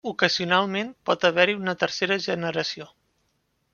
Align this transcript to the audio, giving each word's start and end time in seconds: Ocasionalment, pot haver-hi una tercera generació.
Ocasionalment, 0.09 0.87
pot 1.09 1.27
haver-hi 1.29 1.57
una 1.59 1.75
tercera 1.83 2.17
generació. 2.27 2.89